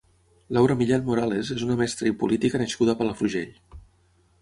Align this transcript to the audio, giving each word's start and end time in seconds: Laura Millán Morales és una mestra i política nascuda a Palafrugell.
Laura 0.57 0.77
Millán 0.79 1.03
Morales 1.09 1.53
és 1.57 1.67
una 1.67 1.77
mestra 1.83 2.11
i 2.13 2.15
política 2.25 2.65
nascuda 2.65 2.97
a 2.97 3.01
Palafrugell. 3.03 3.57